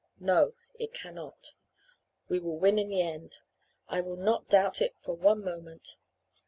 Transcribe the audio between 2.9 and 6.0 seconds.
end. I will not doubt it for one moment.